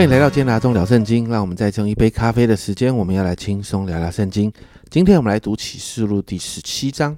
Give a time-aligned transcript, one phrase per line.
[0.00, 4.50] 欢迎来到今天拿中聊圣经，让我们再用一杯咖啡的时间，我们要来轻松聊聊圣经。
[4.88, 7.14] 今天我们来读启示录第十七章，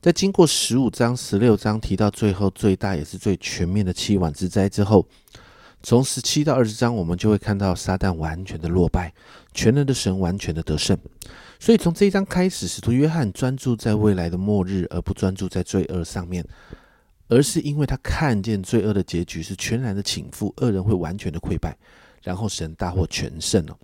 [0.00, 5.06] 在经过十五章、十六章提到最后最大也是最全面的七晚之灾之后，
[5.84, 9.14] 从十七到二十章，我们就会看到撒旦完全的落败，
[9.54, 10.98] 全能的神完全的得胜。
[11.60, 16.44] 所以从这一章开始，使徒约翰专注在未来的末日，而不专注在罪恶上面。
[17.28, 21.76] 而是因为他看见罪恶的结局是全然的倾覆，恶人会完全的溃败，
[22.26, 23.76] 然后神大获全胜哦。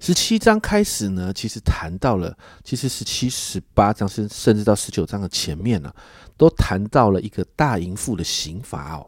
[0.00, 5.94] 十七章开始呢，其实谈到了，其实十七、十八章甚甚至到十九章的前面呢，
[6.38, 9.06] 都谈到了一个大淫妇的刑罚哦。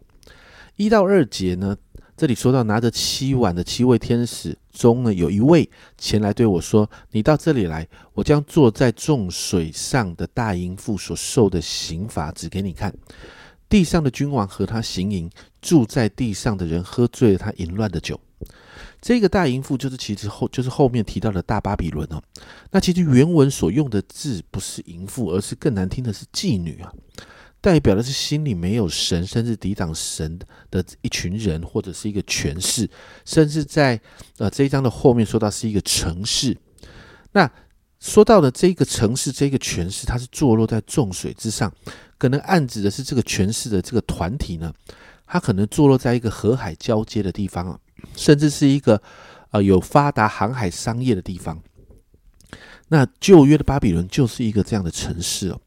[0.77, 1.75] 一到二节呢。
[2.19, 12.91] 这里说到拿着七碗的七位天使中呢，有一位前来对我说：“你到这里来，我将坐在众水上的大淫妇所受的刑罚指给你看。
[13.69, 18.21] 地上的君王和他行淫，住在地上的人喝醉了他淫乱的酒。
[19.01, 22.23] 这个大淫妇就是其实后就是后面提到的大巴比伦哦。
[22.71, 26.93] 那其实原文所用的字不是淫妇，而是更难听的是妓女啊。”
[27.59, 30.39] 代表的是心里没有神，甚至抵挡神
[30.71, 32.89] 的一群人，或者是一个权势，
[33.25, 34.01] 甚至在
[34.37, 36.57] 呃这一章的后面说到是一个城市。
[37.33, 37.51] 那
[38.07, 41.71] 说到的这个城市，这个权势，它是坐落在众水之上，
[42.17, 44.73] 可能暗指的是这个权势的这个团体呢，
[45.27, 47.77] 它可能坐落在一个河海交接的地方啊，
[48.15, 49.03] 甚至是一个
[49.51, 51.61] 呃有发达航海商业的地方。
[52.89, 55.61] 那旧约的巴比伦就是一个这样的城市哦。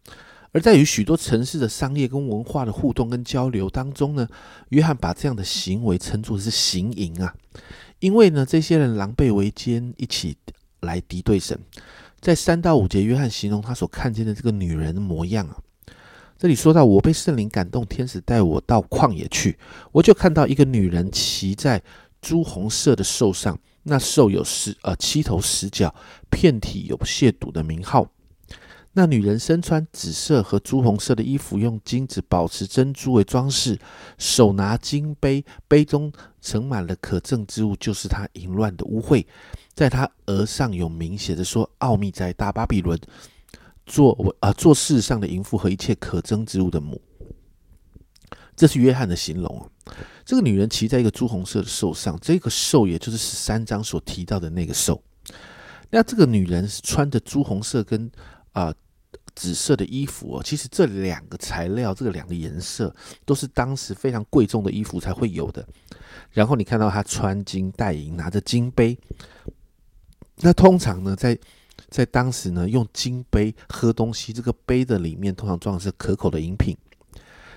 [0.54, 4.26] 而在与许多城市的商业跟文化的互动跟交流当中呢，
[4.70, 7.36] 约翰把这样的行为称作是行淫啊，
[8.00, 10.38] 因为呢，这些人狼狈为奸，一起
[10.80, 11.60] 来敌对神。
[12.20, 15.58] 在三到五节，约翰形容他所看见的这个女人的模样啊。
[16.38, 19.58] 这里说到，我被圣灵感动，天使带我到旷野去，
[19.92, 21.82] 我就看到一个女人骑在
[22.22, 25.94] 朱红色的兽上，那兽有十呃七头十角，
[26.30, 28.08] 遍体有亵渎的名号。
[28.94, 33.80] 那女人身穿紫色和朱红色的衣服，用金子、宝石、珍珠为装饰，
[34.18, 36.12] 手拿金杯，杯中
[36.42, 39.26] 盛满了可憎之物，就是她淫乱的污秽。
[39.76, 43.00] 在她额上有名写着说：“奥秘在大巴比伦，
[43.86, 47.00] 做啊做世上的淫妇和一切可憎之物的母。”
[48.58, 49.70] 这是约翰的形容啊。
[50.26, 55.02] 这个女人骑在一个朱红色的兽上，这个兽也就是十三章所提到的那个兽。
[55.92, 58.12] 那这个女人是穿着朱红色跟
[58.52, 58.74] 啊，
[59.36, 62.94] 紫色的衣服哦，其实这两个材料，这个两个颜色
[63.26, 65.66] 都是当时非常贵重的衣服才会有的。
[66.32, 68.98] 然后你看到他穿金戴银，拿着金杯。
[70.42, 71.38] 那通常呢，在
[71.90, 76.78] 在当时呢，用金杯喝东西，这个杯的里面通常装的是可口的饮品。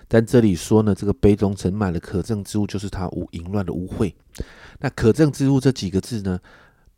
[0.09, 4.13] 但这里说呢，这个杯中盛满了可憎之物，就是他污淫乱的污秽。
[4.79, 6.39] 那可憎之物这几个字呢？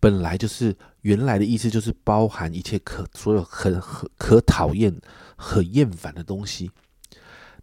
[0.04, 4.94] 本来就是原来的意思，就是包含一切可所有很很可讨厌、
[5.34, 6.70] 很厌烦的东西。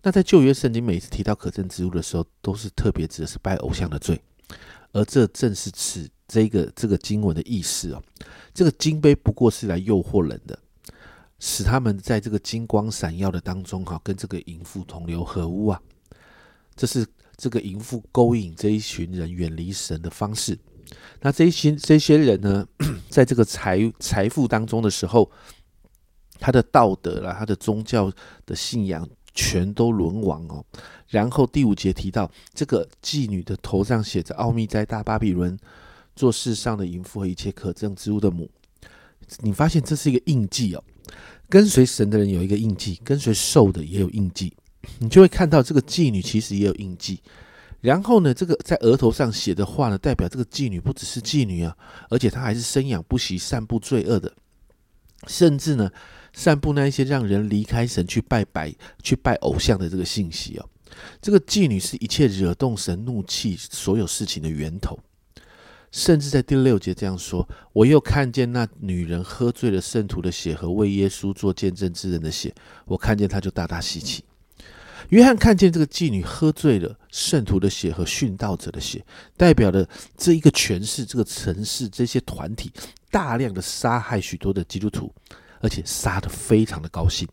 [0.02, 4.19] 那在旧约圣经每次提到可憎之物的时候，都是特别指的是拜偶像的罪，
[4.91, 8.01] 而这正是此这个这个经文的意思哦。
[8.56, 10.57] 这个金杯不过是来诱惑人的，
[11.38, 15.80] 使他们在这个金光闪耀的当中，哈，跟这个淫妇同流合污啊。
[16.75, 17.06] 这是
[17.38, 20.57] 这个淫妇勾引这一群人远离神的方式。
[21.22, 22.68] 那这些这些人呢，
[23.09, 25.29] 在这个财财富当中的时候，
[26.40, 28.12] 他的道德啦，他的宗教
[28.46, 30.66] 的信仰全都沦亡哦。
[31.07, 35.57] 然后第五节提到，这个妓女的头上写着“奥秘在大巴比伦，
[36.16, 38.50] 做世上的淫妇和一切可憎之物的母”。
[39.40, 40.84] 你发现这是一个印记哦，
[41.47, 44.53] 跟随神的人有一个印记，跟随兽的也有印记，
[45.00, 47.22] 你就会看到这个妓女其实也有印记。
[47.81, 51.75] 然后呢，这个在额头上写的话呢，代表这个妓女不只是妓女啊，
[52.10, 54.31] 而且她还是生养不息、散布罪恶的，
[55.28, 55.92] 甚至呢，
[56.31, 60.69] 散布那一些让人离开神去拜拜、去拜偶像的这个信息哦。
[61.22, 65.00] 这个妓女是一切惹动神怒气所有事情的源头，
[65.92, 72.54] 甚至在第六节这样说：“我又看见那女人喝醉了圣徒的血和为耶稣做见证之人的血，
[72.86, 74.24] 我看见她就大大稀奇。”
[75.12, 79.06] 约翰看见这个妓女喝醉了圣徒的血和殉道者的血，
[79.36, 79.88] 代表的
[80.18, 82.72] 这一个权势、这个城市、这些团体，
[83.10, 85.13] 大量的杀害许多的基督徒，
[85.60, 87.28] 而且杀的非常的高兴，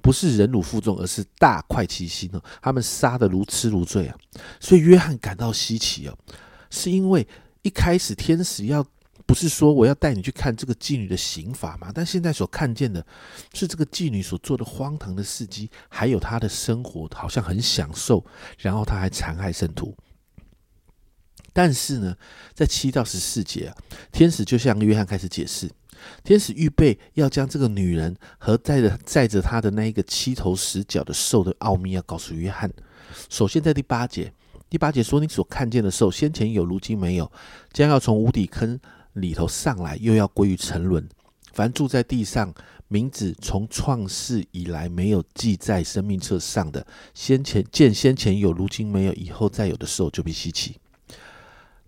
[0.00, 2.42] 不是忍辱负重，而是大快其心哦。
[2.62, 4.16] 他们杀的如痴如醉啊，
[4.58, 6.16] 所以约翰感到稀奇哦，
[6.70, 7.28] 是因为
[7.60, 8.84] 一开始天使要。
[9.32, 11.90] 不是说我要带你去看这个妓女的刑法吗？
[11.94, 13.02] 但现在所看见的
[13.54, 18.22] 是这个妓女所做的荒唐的事迹，还有她的生活好像很享受，
[18.58, 19.96] 然后她还残害圣徒。
[21.54, 22.14] 但是呢，
[22.52, 23.76] 在七到十四节啊，
[24.12, 25.70] 天使就向约翰开始解释，
[26.22, 32.70] 天使预备要将这个女人和载着载着她的那一个七头十角的兽的奥秘要告诉约翰。
[33.30, 34.30] 首先在第八节，
[34.68, 37.32] 第八节说：“你所看见的兽，先前有，如今没有，
[37.72, 38.78] 将要从无底坑
[39.14, 41.08] 里头上来，又要归于沉沦。
[41.52, 42.54] 凡住在地上，
[42.88, 50.78] 名字从创世以来没有记在生命册上的，先前见先前有，如今没有，以后再有的兽，就必稀奇。”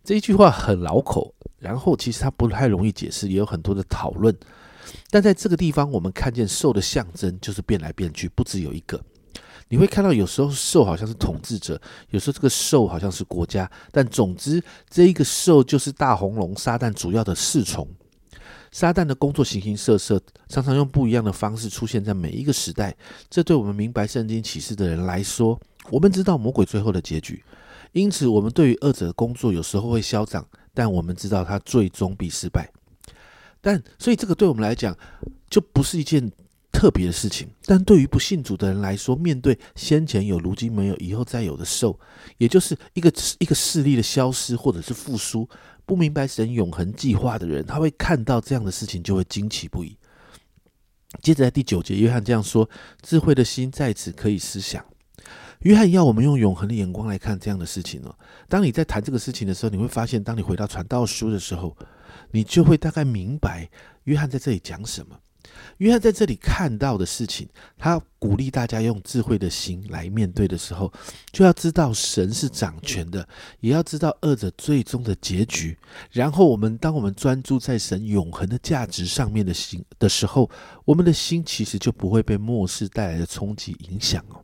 [0.04, 4.36] 这一句话很老口，然后其实它不太容易解释，也有很多的讨论。
[5.08, 9.00] 但在这个地方，我们看见兽的象征就是变来变去，不只有一个。
[9.68, 11.80] 你会看到有时候兽好像是统治者，
[12.10, 13.70] 有时候这个兽好像是国家。
[13.90, 17.86] 但总之，这一个兽就是大红龙撒旦主要的侍从。
[18.70, 22.92] 撒旦的工作形形色色，常常用不一样的方式出现在每一个时代。
[23.30, 25.56] 这对我们明白圣经启示的人来说，
[25.90, 27.42] 我们知道魔鬼最后的结局。
[27.92, 30.44] 因此，我们对于恶者的工作有时候会嚣张，
[30.74, 32.68] 但我们知道他最终必失败。
[33.60, 34.96] 但所以，这个对我们来讲
[35.48, 36.28] 就不是一件
[36.74, 37.48] 特别的事情。
[37.64, 41.98] 但对于不信主的人来说，面对先前有、如今没有、以后再有的兽，
[42.36, 45.48] 也就是一个一个势力的消失或者是复苏，
[45.86, 49.96] 不明白神永恒计划的人，他会看到这样的事情就会惊奇不已。
[51.22, 52.68] 接着在第九节，约翰这样说
[53.00, 54.84] ：“智慧的心在此可以思想。”
[55.62, 58.14] 约翰要我们用永恒的眼光来看这样的事情哦。
[58.48, 61.74] 当你在谈这个事情的时候，你会发现，当你回到传道书的时候，
[62.32, 63.70] 你就会大概明白
[64.02, 65.16] 约翰在这里讲什么。
[65.78, 70.92] 约翰在这里看到的事情，他鼓励大家用智慧的心来面对的时候，
[71.32, 73.26] 就要知道神是掌权的，
[73.60, 75.76] 也要知道恶者最终的结局。
[76.10, 80.50] 然后，我们当我们专注在神永恒的价值上面的心的时候，
[80.84, 84.40] 我们的心其实就不会被末世带来的冲击影响哦。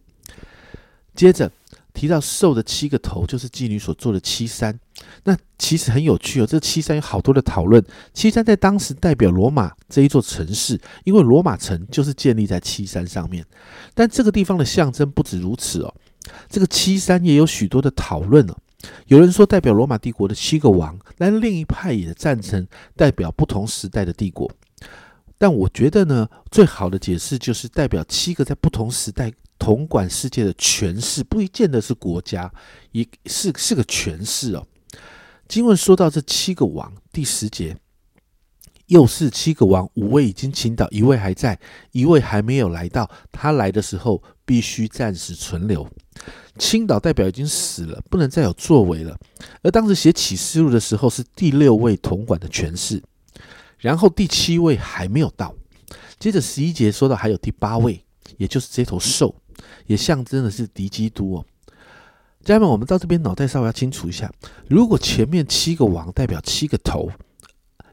[1.14, 1.50] 接着
[1.92, 4.78] 提到兽的七个头，就是妓女所做的七山。
[5.24, 7.82] 那其实很有趣哦，这七山有好多的讨论。
[8.12, 13.44] 七山在当时代表罗马这一座城市，因为罗马城就是建立在七山上面。
[13.94, 15.94] 但这个地方的象征不止如此哦，
[16.48, 18.54] 这个七山也有许多的讨论哦。
[19.06, 22.66] 有人说代表罗马帝国的七个王，但另一派也赞成
[22.96, 24.50] 代表不同时代的帝国。
[25.40, 29.32] 但我觉得呢，最好的解释就是代表七个在不同时代。
[29.58, 32.50] 统管世界的权势，不一见得是国家，
[32.92, 34.66] 一是是个权势哦。
[35.46, 37.76] 经文说到这七个王，第十节，
[38.86, 41.58] 又是七个王，五位已经倾倒，一位还在，
[41.92, 43.10] 一位还没有来到。
[43.30, 45.86] 他来的时候，必须暂时存留。
[46.58, 49.14] 倾倒代表已经死了，不能再有作为了。
[49.62, 53.02] 而当时写启示录的时候，是第六位统管的权势，
[53.80, 55.54] 然后第七位还没有到。
[56.18, 58.04] 接着十一节说到还有第八位，
[58.36, 59.34] 也就是这头兽。
[59.86, 61.44] 也象征的是敌基督哦，
[62.42, 64.32] 家人们，我们到这边脑袋稍微要清楚一下。
[64.68, 67.10] 如果前面七个王代表七个头，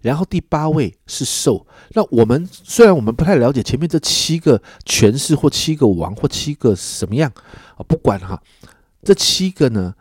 [0.01, 7.29] 然后第八位是兽，那我们虽然我们不太了解前面这七个权势或七个王或七个什么样
[7.75, 8.41] 啊，不管哈，
[9.03, 9.93] 这七个呢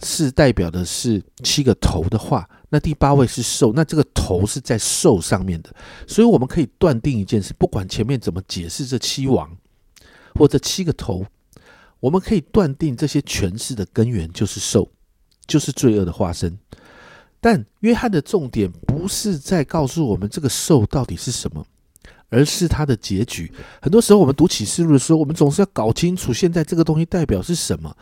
[0.00, 5.74] 是代表的是七个头的话，那第八位是兽，那这个头是在兽上面的，
[6.06, 9.56] 所以我们可以断定一件事：不管前面怎么解释这七王。
[10.34, 11.26] 或这七个头，
[11.98, 14.88] 我们可以断定这些权势的根源就是兽，
[15.48, 16.56] 就是罪恶的化身。
[17.40, 21.66] 但约翰的重点不是在告诉我们这个兽到底是什么，
[22.28, 23.52] 而是它的结局。
[23.82, 27.96] 很多时候我们读启示录的时候，我们总是要搞清楚现在这个东西代表是什么。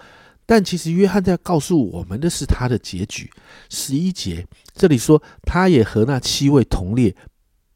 [0.46, 3.30] 但其实约翰在告诉我们的是他的结局。
[3.68, 7.14] 十一节这里说，他也和那七位同列，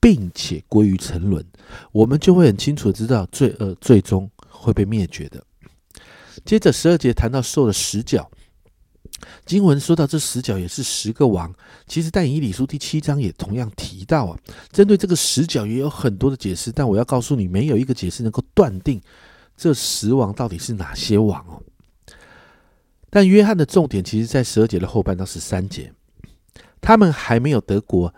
[0.00, 1.44] 并且归于沉沦，
[1.92, 4.30] 我们就会很清楚知道罪恶最终。
[4.62, 5.42] 会被灭绝的。
[6.44, 8.30] 接着十二节谈到兽的十角，
[9.46, 11.50] 经文说到这十角也是十个王。
[11.86, 14.38] 其实但以理书第七章也同样提到啊，
[14.70, 16.70] 针对这个十角也有很多的解释。
[16.70, 19.00] 但我要告诉你，没有一个解释能够断定
[19.56, 21.62] 这十王到底是哪些王哦。
[23.10, 25.92] 但约翰的重点其实在十二节的后半到十三节，
[26.80, 28.14] 他们还没有得国，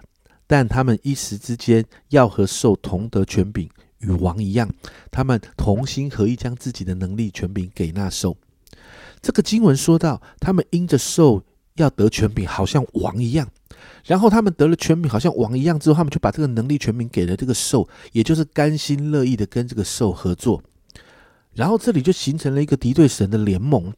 [0.47, 3.69] 但他们一时之间要和兽同得权柄。
[3.99, 4.69] 与王一样，
[5.13, 8.37] 他们同心合意，将自己的能力权柄给那兽。
[9.21, 11.41] 这个经文说到，他们因着兽
[11.77, 13.49] 要得权柄，好像王一样。
[14.05, 20.61] 然后他们得了权柄，好像王一样之后，他们就把这个能力权柄给了这个兽，也就是甘心乐意的跟这个兽合作。
[21.55, 23.95] 然后这里就形成了一个敌对神的联盟。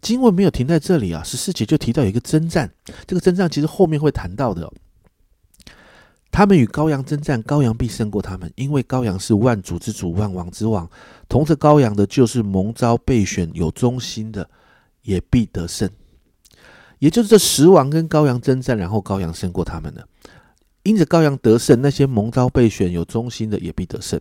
[0.00, 2.70] 经文没有停在这里啊，十四节就提到有一个征战，
[3.06, 4.70] 这个征战其实后面会谈到的。
[6.30, 10.88] 他们与羔羊征战，羔羊必胜过他们，因为羔羊是万主之主、万王之王。
[11.28, 14.48] 同着羔羊的，就是蒙召备选、有忠心的，
[15.02, 15.88] 也必得胜。
[16.98, 20.06] 也就是这十王跟羔羊征战，然后羔羊胜过他们了。
[20.82, 24.20] 因着羔羊得胜，那些蒙召备选有忠心的也必得胜。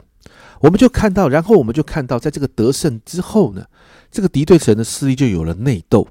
[0.59, 3.65] 我们就看到，然后我们就看到，在这个得胜之后呢，
[4.09, 6.07] 这个敌对神的势力就有了内斗。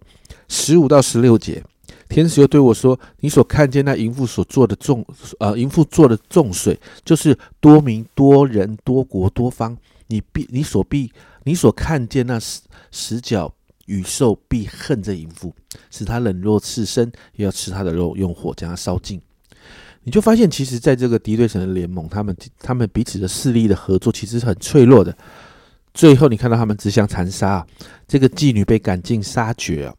[0.49, 1.63] 十五到十六节，
[2.09, 5.05] 天使又对我说：“你所看见那淫妇所做的众，
[5.41, 9.77] 呃，淫妇做的众水，就是多民、多人、多国、多方。
[10.07, 11.11] 你必你所必
[11.43, 12.61] 你所看见那十
[12.93, 13.53] 十角
[13.87, 15.53] 与兽，必恨这淫妇，
[15.91, 19.21] 使他冷若赤身，也要吃他的肉，用火将他烧尽。”
[20.07, 25.13] 你就发现，其实在这个敌对城的联盟，他们他们彼此的势力的合作，其实是很脆弱的。
[25.93, 27.67] 最后，你看到他们自相残杀
[28.07, 29.93] 这个妓女，被赶尽杀绝啊。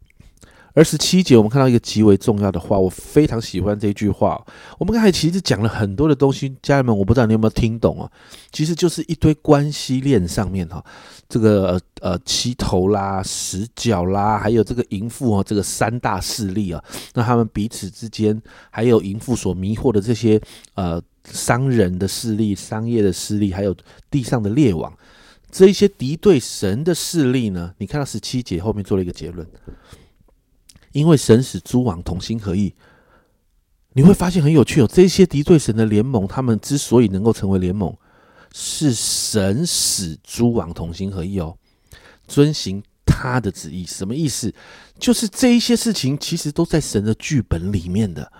[0.77, 4.39] 二十七节，我们看到一个极为重要的话，我非常喜欢这句话。
[4.77, 8.07] 我们刚才其实讲了很多的东西，家人们，我不知道你有没有听懂啊？
[8.51, 10.85] 其实就是一堆关系链上面哈，
[11.27, 16.83] 这个呃七头啦、十角啦，还有这个淫妇啊，这个三大势力啊，
[17.15, 20.39] 那他们彼此之间，还有淫妇所迷惑的这些
[20.75, 23.75] 呃商人的势力、商业的势力，还有
[24.11, 24.95] 地上的列王，
[25.49, 27.73] 这一些敌对神的势力呢？
[27.79, 29.47] 你看到十七节后面做了一个结论。
[30.91, 32.73] 因为神使诸王同心合意，
[33.93, 34.89] 你会发现很有趣哦。
[34.91, 37.95] 这些敌对神的联盟，他们之所以能够成为联盟，
[38.53, 41.57] 是神使诸王同心合意哦，
[42.27, 43.85] 遵行他的旨意。
[43.85, 44.53] 什么意思？
[44.99, 48.31] 就是这一些事情其实都在神的剧本里面的。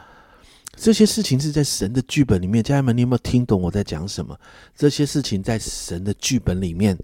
[0.76, 2.64] 这些事情是在神的剧本里面。
[2.64, 4.40] 家人们，你有没有听懂我在讲什么？
[4.76, 6.98] 这些事情在神的剧本里面，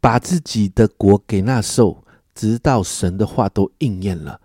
[0.00, 2.03] 把自己的国给那兽。
[2.34, 4.40] 直到神的话都应验了，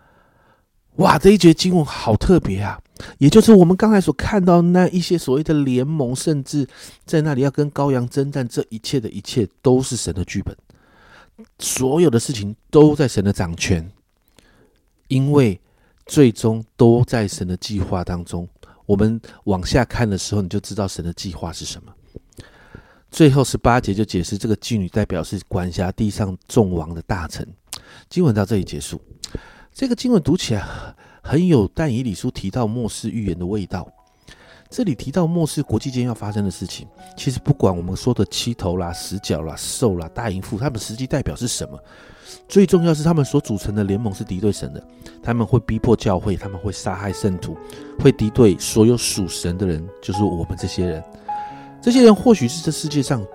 [0.98, 1.18] 哇！
[1.18, 2.80] 这一节经文好特别啊，
[3.18, 6.68] 也就是我们刚才所看到那一些所谓的联盟，甚至
[7.06, 10.56] 在那里要跟羔羊征战，这一切的一切都是神的剧本，
[11.58, 13.90] 所有的事情都在神的掌权，
[15.08, 15.60] 因为
[16.06, 18.48] 最终都在神的计划当中。
[18.86, 21.94] 我们往下看的时候，你就知道神的计划是什么。
[23.12, 27.48] 最后十八节就解释，这个妓女代表是管辖地上众王的大臣。
[28.10, 29.02] 经文到这里结束。
[29.74, 30.64] 这个经文读起来
[31.22, 33.88] 很有但以理书提到末世预言的味道。
[34.70, 41.80] 这里提到末世国际间要发生的事情，其实不管我们说的七头啦、十角啦、兽啦、大淫妇，他们实际代表是什么？
[42.48, 44.84] 最重要是他们所组成的联盟是敌对神的，
[45.24, 47.58] 他们会逼迫教会，他们会杀害圣徒，
[47.98, 51.04] 会敌对所有属神的人，就是我们这些人。
[51.82, 53.26] 这些人或许是这世界上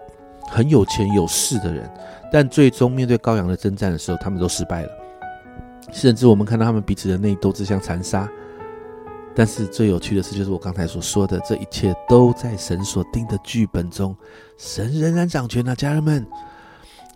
[0.48, 1.90] 很有钱有势的人。
[2.32, 4.88] 但最终面对羔羊的征战的时候，他们都失败了。
[5.92, 8.28] 甚至我们看到他们彼此的内斗，自相残杀。
[9.36, 14.16] 但是最有趣的事，就是我刚才所说的，这一切都在神所定的剧本中，
[14.56, 16.26] 神仍然掌权啊，家人们。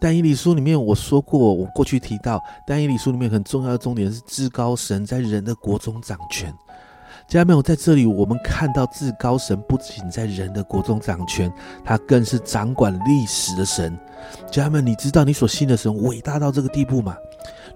[0.01, 6.53] 但以理书里面我说过，我过去提到，但以理书里面很重要的重点是至高神在人的国中掌权。
[7.29, 11.53] 家人们，我在这里，我们看到至高神不仅在人的国中掌权，
[11.85, 13.95] 他更是掌管历史的神。
[14.51, 17.15] 家人们，你知道你所信的神伟大到这个地步吗？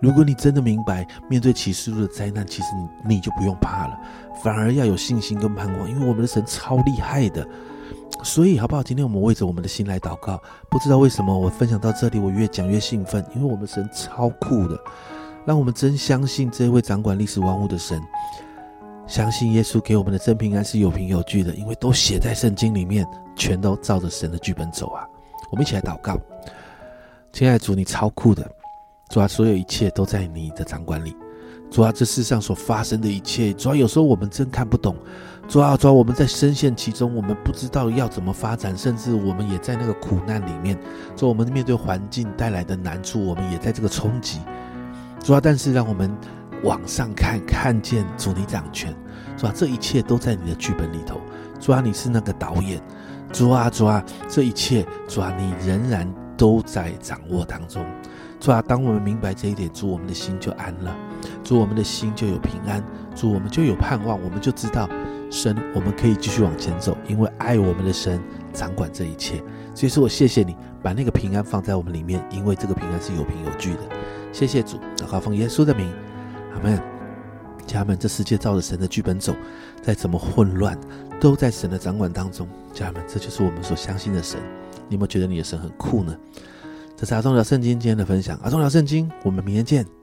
[0.01, 2.69] 如果你真的明白，面对启示录的灾难，其实
[3.05, 4.01] 你你就不用怕了，
[4.43, 7.47] 反而要有信心跟盼望，因为我们的神超厉害的。
[8.25, 8.83] 所以，好不好？
[8.83, 10.41] 今天我们为着我们的心来祷告。
[10.71, 14.81] 不知道为什么，我分享到这里，我越讲越兴奋，因为我们神超酷的，
[15.45, 18.01] 让我们真相信这位掌管历史万物的神。
[19.13, 25.07] 相信耶稣给我们的真平安是有凭有据的，因为都写在圣经里面，全都照着神的剧本走啊！
[25.51, 26.19] 我们一起来祷告，
[27.31, 28.51] 亲爱的主，你超酷的，
[29.11, 31.15] 主啊，所有一切都在你的掌管里，
[31.71, 34.97] 主啊，这世上所发生的一切，主啊，有时候我们真看不懂，
[35.47, 40.75] 主啊，主啊，我们在深陷其中，我们不知道要怎么发展，甚至我们也在那个苦难里面，
[41.15, 44.41] 主，我们面对环境带来的难处，我们也在这个冲击，
[45.23, 46.11] 主啊，但是让我们。
[46.63, 48.95] 往上看，看见主你掌权，
[49.37, 51.21] 主啊，这一切都在你的剧本里头。
[51.61, 52.81] 主啊，你是那个导演。
[53.33, 57.85] 主啊，主啊，这一切，主啊，你仍然都在掌握当中。
[58.39, 60.95] 主啊，当我们明白这一点，主我们的心就安了，
[61.43, 62.83] 主我们的心就有平安，
[63.15, 64.89] 主我们就有盼望，我们就知道
[65.31, 68.21] 神，我们可以继续往前走，因为爱我们的神
[68.53, 69.43] 掌管这一切。
[69.75, 73.81] 所以说我谢谢你把那个平安放在我们里面，因为这个平安是有凭有据的。
[74.33, 75.91] 谢谢主，祷告奉耶稣的名。
[76.55, 76.81] 阿门，
[77.67, 79.35] 家人们，这世界照着神的剧本走，
[79.83, 80.79] 再怎么混乱，
[81.21, 82.49] 都在神的掌管当中。
[82.73, 84.41] 家人们，这就是我们所相信的神。
[84.89, 86.17] 你有没有觉得你的神很酷呢？
[86.97, 88.39] 这是阿忠聊圣经今天的分享。
[88.43, 90.02] 阿忠聊圣经，我们明天见。